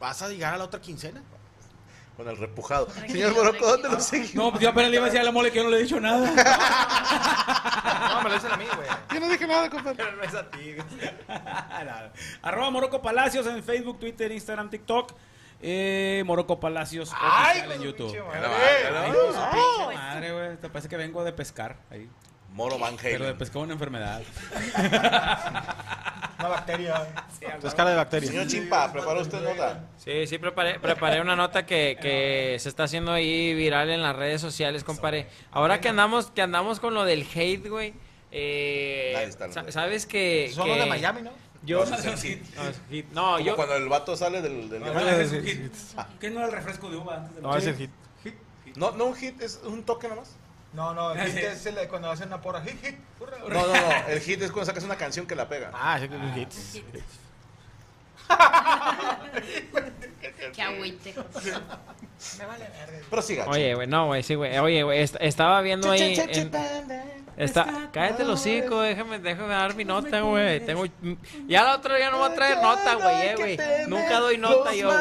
[0.00, 1.22] vas a llegar a la otra quincena.
[2.16, 2.86] Con el repujado.
[2.86, 4.34] Tranquilo, Señor Morocco, ¿dónde lo seguimos?
[4.34, 5.76] No, pues yo apenas le iba a decir a la mole que yo no le
[5.76, 6.32] he dicho nada.
[8.16, 8.88] No, me lo dicen a mí, güey.
[9.12, 9.96] Yo no dije nada, compadre.
[10.02, 10.74] Pero no es a ti.
[12.42, 15.12] Arroba Moroco Palacios en Facebook, Twitter, Instagram, TikTok.
[15.68, 18.16] Eh, Moroco Palacios Ay, oficial en YouTube.
[18.24, 19.94] madre.
[19.96, 20.56] madre, güey.
[20.58, 22.08] Te parece que vengo de pescar ahí.
[22.52, 23.38] Moro Van Pero de Halen.
[23.38, 24.22] pescar una enfermedad.
[26.38, 27.06] Una bacteria.
[27.64, 28.28] Es cara de bacteria.
[28.28, 29.86] Señor Chimpa, ¿preparó usted nota?
[29.96, 34.14] Sí, sí, preparé, preparé una nota que, que se está haciendo ahí viral en las
[34.14, 35.28] redes sociales, compadre.
[35.50, 37.94] Ahora que andamos, que andamos con lo del hate, güey.
[38.32, 39.30] Eh,
[39.70, 40.52] Sabes que.
[40.54, 41.30] Son que los de Miami, ¿no?
[41.66, 42.54] Yo, No, el hit.
[42.54, 43.06] No, es hit.
[43.12, 43.56] No, Como yo.
[43.56, 44.70] cuando el vato sale del...
[44.70, 45.72] del- No, es un hit.
[46.20, 47.90] ¿Qué no era el refresco de uva antes de No, es el hit.
[48.76, 50.30] No, no un hit, es un toque nada más.
[50.72, 52.60] No, no, el Ah, hit es el de cuando hacen una porra.
[52.62, 52.96] Hit, hit.
[53.18, 53.54] hurra, hurra.
[53.54, 54.06] No, no, no.
[54.08, 55.70] El hit es cuando sacas una canción que la pega.
[55.74, 56.48] Ah, sí, que es un hit.
[60.54, 61.14] Qué agüite.
[63.10, 63.46] Prosiga.
[63.48, 64.56] Oye, güey, no, güey, sí, güey.
[64.58, 66.14] Oye, güey, est- estaba viendo ahí.
[66.18, 66.50] en-
[67.36, 70.64] Está, cállate el hocico, déjame, déjame dar mi nota, güey.
[70.64, 70.86] Tengo,
[71.46, 73.58] ya la otra día no voy a traer nota, güey, eh, güey.
[73.88, 74.98] Nunca doy nota yo, güey.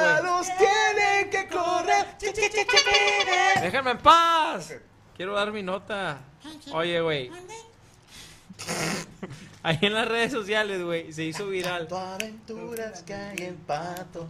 [2.34, 3.62] tienen que correr.
[3.62, 4.74] Déjenme en paz.
[5.16, 6.20] Quiero dar mi nota.
[6.74, 7.32] Oye, güey.
[9.64, 11.88] Ahí en las redes sociales, güey, se hizo viral.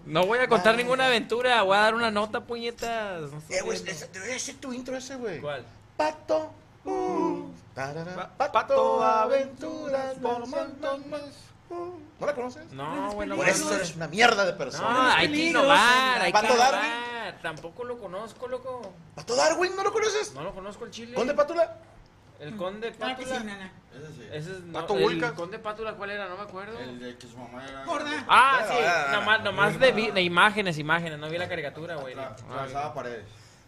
[0.05, 3.31] No voy a contar ninguna aventura, voy a dar una nota, puñetas.
[3.31, 3.79] No Eh, güey,
[4.13, 5.41] debería ser tu intro ese, güey.
[5.41, 5.65] ¿Cuál?
[5.97, 6.53] Pato.
[6.85, 7.34] uh,
[7.75, 10.47] tarara, Pa- pato, aventuras por
[12.19, 12.71] ¿No la conoces?
[12.71, 13.75] No, güey, no Por eso no.
[13.75, 15.17] eres una mierda de No, persona.
[15.17, 16.85] hay que innovar, hay que Pato Darwin.
[16.85, 17.41] innovar.
[17.41, 18.93] Tampoco lo conozco, loco.
[19.15, 20.33] ¿Pato Darwin no lo conoces?
[20.33, 21.15] No lo conozco el chile.
[21.15, 21.77] ¿Conde Pátula?
[22.39, 23.51] El conde Claro que sí, Pátula.
[23.53, 23.71] nana.
[23.93, 24.21] Ese sí.
[24.31, 25.35] Ese es no, Pato el Vulcan.
[25.35, 26.27] conde Pátula, ¿cuál era?
[26.29, 26.77] No me acuerdo.
[26.79, 27.83] El de que su mamá era.
[27.85, 28.25] Gorda.
[28.27, 32.13] Ah, sí, nomás, nomás de, vi- de imágenes, imágenes, no vi la caricatura, güey.
[32.15, 33.25] No, Atravesaba paredes.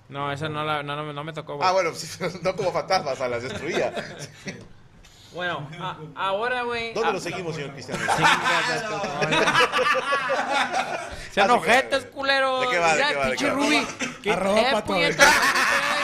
[0.09, 1.67] No, esa no, la, no, no, no me tocó, güey.
[1.67, 1.91] Ah, bueno,
[2.41, 3.93] no como fantasmas, a las destruía.
[5.33, 6.93] Bueno, a- ahora, güey.
[6.93, 8.01] ¿Dónde ah, lo seguimos, señor Cristiano?
[11.31, 12.13] Sean Ah, sí, ojetes, güey.
[12.13, 12.61] culeros.
[12.61, 13.49] ¿De qué va, de Mira, qué va, de pinche?
[13.51, 13.87] Ruby.
[14.23, 15.35] ¿Qué Arroba eh, puñetas?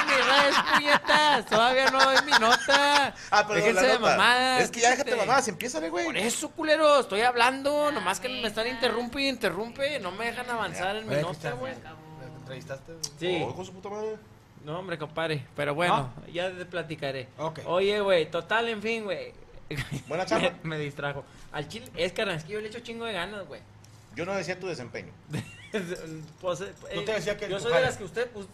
[0.06, 1.46] Mis redes, puñetas.
[1.48, 3.16] Todavía no doy mi nota.
[3.32, 4.12] Ah, pero Déjense la de nota.
[4.12, 4.62] mamadas.
[4.63, 6.06] Es que ya déjate mamadas, empiézale, güey.
[6.06, 7.92] Por eso, culero, estoy hablando.
[7.92, 10.00] Nomás que me están interrumpe y interrumpe.
[10.00, 11.74] No me dejan avanzar en mi nota, güey.
[12.56, 12.94] Entrevistaste?
[13.20, 13.44] Sí.
[13.46, 14.16] Oh, con su puta madre.
[14.63, 15.46] No, hombre, compadre.
[15.56, 17.28] Pero bueno, ya te platicaré.
[17.38, 17.60] Ok.
[17.66, 19.34] Oye, güey, total, en fin, güey.
[20.08, 20.52] Buena chamba.
[20.63, 21.24] me, me distrajo.
[21.52, 23.62] Al chile, es carrasquillo, le echo chingo de ganas, güey.
[24.16, 25.12] Yo no decía tu desempeño.
[26.39, 28.46] Pues, eh, No te decía que Yo tu soy de las que usted, pues,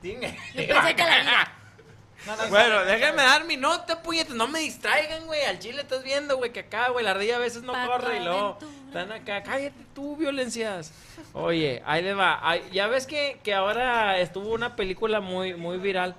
[0.00, 0.38] tiene.
[0.54, 1.52] Yo pensé que la vida.
[2.50, 4.34] Bueno, déjame dar mi nota, puñetas.
[4.34, 5.42] No me distraigan, güey.
[5.44, 8.24] Al chile estás viendo, güey, que acá, güey, la ardilla a veces no corre y
[8.24, 9.42] luego están acá.
[9.42, 10.92] Cállate tú, violencias.
[11.32, 12.40] Oye, ahí le va.
[12.42, 16.16] Ay, ya ves que, que ahora estuvo una película muy, muy viral.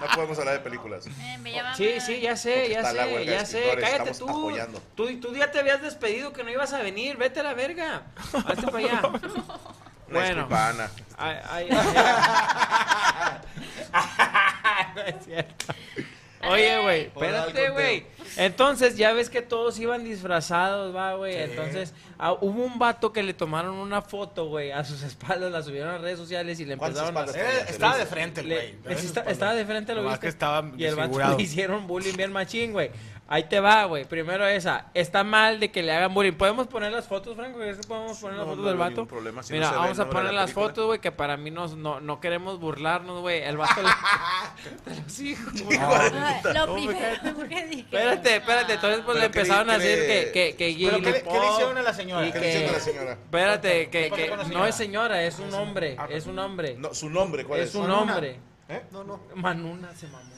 [0.00, 1.06] No podemos hablar de películas.
[1.06, 3.76] Eh, me Sí, sí, ya sé, ya la sé, ya sé.
[3.80, 4.28] Cállate tú.
[4.28, 4.80] apoyando.
[4.94, 5.20] tú.
[5.20, 7.16] Tú ya te habías despedido que no ibas a venir.
[7.16, 8.02] Vete a la verga.
[8.32, 9.02] Hazte para allá.
[10.10, 10.88] Una Bueno.
[11.16, 12.79] Ay, ay, ay.
[15.02, 15.66] No es cierto.
[16.48, 18.06] Oye, güey, espérate, güey.
[18.38, 21.36] Entonces, ya ves que todos iban disfrazados, va, güey.
[21.36, 25.62] Entonces, ah, hubo un vato que le tomaron una foto, güey, a sus espaldas, la
[25.62, 27.38] subieron a las redes sociales y le ¿Cuántas empezaron a.
[27.38, 28.74] Eh, estaba de frente güey.
[29.26, 30.26] estaba de frente, lo Nomás viste.
[30.26, 32.90] que estaba y el vato le hicieron bullying bien machín, güey.
[33.32, 34.04] Ahí te va, güey.
[34.06, 34.86] Primero esa.
[34.92, 36.32] Está mal de que le hagan bullying.
[36.32, 37.58] ¿Podemos poner las fotos, Franco?
[37.60, 39.06] ¿Crees que podemos poner las No, fotos no del vato?
[39.06, 39.42] problema.
[39.44, 42.00] Si no Mira, vamos a poner la las fotos, güey, que para mí no, no,
[42.00, 43.40] no queremos burlarnos, güey.
[43.42, 43.88] El vato le...
[45.06, 45.36] sí,
[46.54, 47.80] Lo primero que dije.
[47.82, 48.72] Espérate, espérate.
[48.74, 50.32] Entonces, pues le ¿qué empezaron le- a decir le- que...
[50.32, 52.32] que, que ¿Pero Gilly qué le, qué hicieron a la señora?
[52.32, 53.12] ¿Qué le hicieron a la señora?
[53.12, 55.96] Espérate, que, ¿Qué pasó que no es señora, es un hombre.
[56.08, 56.74] Es un hombre.
[56.76, 57.68] No, su nombre, ¿cuál es?
[57.70, 58.40] es un hombre.
[58.68, 58.82] ¿Eh?
[58.90, 59.20] No, no.
[59.36, 60.30] Manuna se mamó.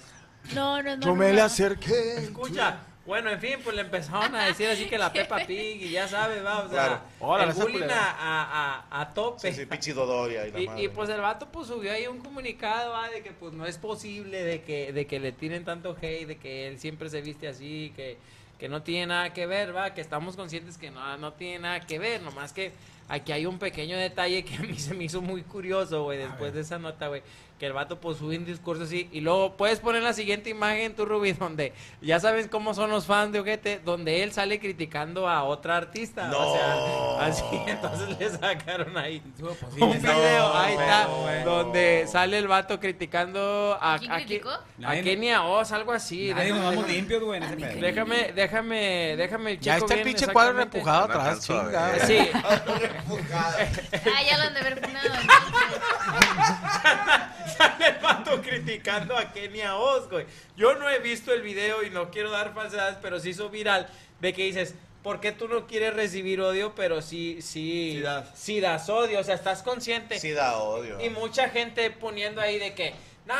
[0.54, 1.02] No, no, no.
[1.02, 1.34] Yo no, me no.
[1.34, 2.14] le acerqué.
[2.18, 5.90] Escucha, bueno, en fin, pues le empezaron a decir así que la Peppa Pig y
[5.90, 7.42] ya sabes, va, o sea, Claro.
[7.42, 9.52] El bullying a, a, a, a tope.
[9.52, 10.82] Sí, sí, Pichi Dodoria y la Y, madre.
[10.84, 13.08] y, pues el vato pues subió ahí un comunicado ¿va?
[13.08, 16.36] de que pues no es posible de que, de que le tiren tanto hate, de
[16.36, 18.18] que él siempre se viste así, que,
[18.58, 21.80] que no tiene nada que ver, va, que estamos conscientes que no, no tiene nada
[21.80, 22.72] que ver, nomás que
[23.08, 26.54] aquí hay un pequeño detalle que a mí se me hizo muy curioso, güey, después
[26.54, 27.22] de esa nota, güey,
[27.62, 30.96] que el vato pues sube un discurso así y luego puedes poner la siguiente imagen
[30.96, 35.28] tú, Ruby, donde ya sabes cómo son los fans de Ojete, donde él sale criticando
[35.28, 36.38] a otra artista, No.
[36.40, 41.06] o sea, así, entonces le sacaron ahí Pues un no, video, ahí está,
[41.44, 44.50] donde sale el vato criticando a, ¿Quién a, criticó?
[44.84, 46.34] a Kenia Oz, algo así.
[46.34, 47.80] Nadie nos déjame, vamos limpios, güey, en ese pedo.
[47.80, 51.90] déjame, déjame, déjame el Ya está el pinche cuadro empujado atrás, alcanzo a chinga.
[51.92, 52.06] ver.
[52.08, 52.18] Sí,
[54.16, 55.14] Ah, ya lo han de ver funado.
[57.56, 60.26] Sale el vato criticando a Kenia Oz, güey.
[60.56, 63.88] Yo no he visto el video y no quiero dar falsedades, pero se hizo viral
[64.20, 68.30] de que dices, ¿por qué tú no quieres recibir odio, pero sí, sí, Sí das.
[68.34, 69.20] sí das odio?
[69.20, 70.18] O sea, estás consciente.
[70.18, 71.04] Sí da odio.
[71.04, 73.34] Y mucha gente poniendo ahí de que, no,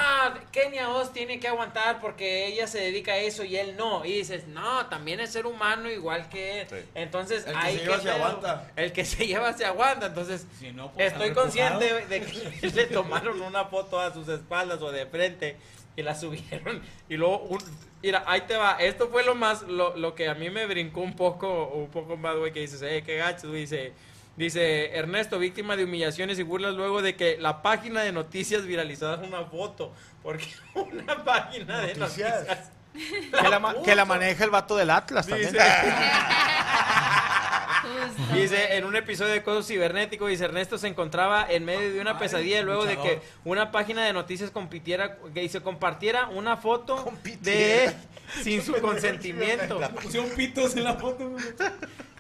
[0.53, 4.05] Kenia Oz tiene que aguantar porque ella se dedica a eso y él no.
[4.05, 6.66] Y dices, no, también es ser humano igual que él.
[6.71, 6.77] Sí.
[6.95, 8.71] Entonces, El que hay se lleva que se aguanta.
[8.77, 10.07] El que se lleva se aguanta.
[10.07, 14.81] Entonces, Si no, pues, estoy consciente de que le tomaron una foto a sus espaldas
[14.83, 15.57] o de frente
[15.97, 16.81] y la subieron.
[17.09, 17.62] Y luego, un-
[18.03, 18.77] mira, ahí te va.
[18.81, 22.16] Esto fue lo más, lo, lo que a mí me brincó un poco, un poco
[22.16, 23.92] más, güey, que dices, eh, qué gacho, dice...
[24.37, 29.23] Dice Ernesto, víctima de humillaciones y burlas luego de que la página de noticias viralizara
[29.23, 29.92] una foto.
[30.23, 32.47] Porque una página de Noticias.
[32.47, 32.71] noticias.
[33.42, 35.51] Que la, ma- que la maneja el vato del Atlas también.
[35.51, 35.64] Dice,
[38.35, 42.18] dice, en un episodio de Acoso Cibernético, dice Ernesto se encontraba en medio de una
[42.18, 47.03] pesadilla luego de que una página de noticias compitiera, que dice, compartiera una foto de
[47.03, 47.85] Compitiera.
[47.85, 47.95] él
[48.42, 49.81] sin su consentimiento.
[50.03, 51.35] Pusieron pitos en la foto.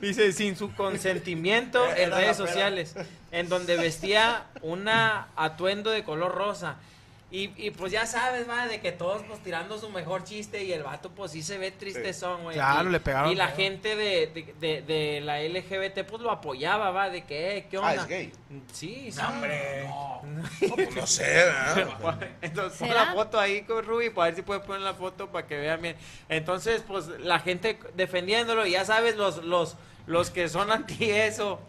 [0.02, 2.96] Dice, sin su consentimiento en redes sociales,
[3.30, 6.74] en donde vestía una atuendo de color rosa.
[7.34, 10.72] Y, y pues ya sabes, va, de que todos pues tirando su mejor chiste y
[10.72, 12.54] el vato pues sí se ve tristezón, güey.
[12.56, 13.32] Claro, Y- le pegaron.
[13.32, 17.56] Y la gente de, de, de, de la LGBT pues lo apoyaba, va, de que,
[17.56, 17.90] eh, ¿qué onda?
[17.90, 18.32] Ah, es gay.
[18.70, 19.18] Sí, sí.
[19.26, 19.84] hombre.
[19.88, 20.20] No,
[20.74, 22.28] pues no sé, ¿verdad?
[22.42, 25.46] Entonces pon la foto ahí con Ruby para ver si puede poner la foto para
[25.46, 25.96] que vean bien.
[26.28, 31.60] Entonces, pues la gente defendiéndolo, y ya sabes, los, los, los que son anti eso.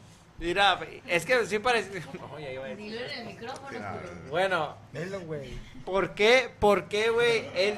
[0.43, 0.77] Mira,
[1.07, 2.01] es que sí parece.
[2.19, 2.83] No, ya iba a decir.
[2.91, 3.67] Dilo en el micrófono.
[3.67, 4.29] Julio.
[4.29, 5.57] Bueno, Velo, güey.
[5.85, 7.45] ¿por qué, por qué, güey?
[7.55, 7.77] Él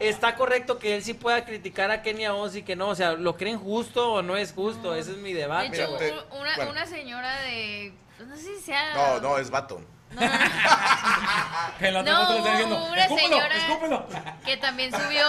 [0.00, 3.12] está correcto que él sí pueda criticar a Kenia Oz y que no, o sea,
[3.12, 4.94] ¿lo creen justo o no es justo?
[4.96, 5.66] Ese es mi De debate.
[5.68, 6.70] hecho, Mira, te- u- una, bueno.
[6.72, 7.92] una señora de.
[8.16, 8.94] pues, No sé si sea.
[8.94, 9.80] No, no, es vato.
[10.12, 11.78] No, no, no.
[11.78, 14.06] Que la otra No, foto le está diciendo, una "Escúpelo, señora- escúpelo".
[14.44, 15.24] Que también subió,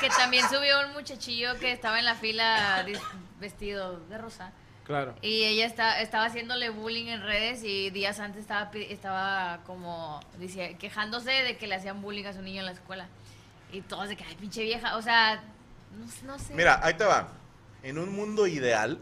[0.00, 3.00] que también subió un muchachillo que estaba en la fila dis-
[3.40, 4.52] vestido de rosa.
[4.86, 5.16] Claro.
[5.20, 10.76] Y ella está, estaba haciéndole bullying en redes y días antes estaba, estaba como dice,
[10.78, 13.08] quejándose de que le hacían bullying a su niño en la escuela.
[13.72, 14.96] Y todos de que, ay, pinche vieja.
[14.96, 15.42] O sea,
[15.98, 16.54] no, no sé.
[16.54, 17.32] Mira, ahí te va.
[17.82, 19.00] En un mundo ideal,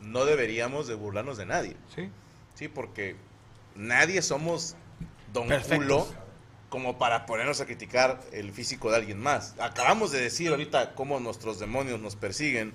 [0.00, 1.76] no deberíamos de burlarnos de nadie.
[1.94, 2.10] Sí.
[2.54, 3.16] Sí, porque
[3.74, 4.76] nadie somos
[5.32, 5.78] don Perfectos.
[5.78, 6.24] culo
[6.68, 9.54] como para ponernos a criticar el físico de alguien más.
[9.58, 12.74] Acabamos de decir ahorita cómo nuestros demonios nos persiguen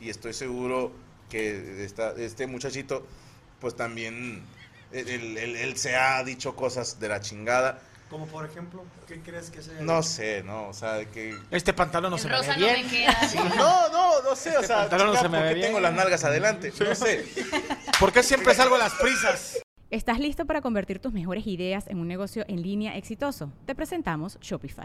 [0.00, 0.92] y estoy seguro
[1.28, 3.06] que esta- este muchachito
[3.60, 4.42] pues también
[4.92, 7.80] él, él- él- él se ha dicho cosas de la chingada.
[8.10, 9.80] Como por ejemplo, ¿qué crees que sea?
[9.80, 12.52] No sé, no, o sea, de que Este pantalón no El se me ve rosa
[12.56, 12.84] no bien.
[12.86, 13.18] me queda.
[13.28, 15.54] Sí, no, no, no sé, o sea, pantalón no chinga, se me ¿por ve qué
[15.54, 15.66] bien.
[15.68, 16.72] tengo las nalgas adelante?
[16.78, 17.24] No sé.
[17.98, 19.58] ¿Por qué siempre salgo a las prisas?
[19.90, 23.52] ¿Estás listo para convertir tus mejores ideas en un negocio en línea exitoso?
[23.66, 24.84] Te presentamos Shopify.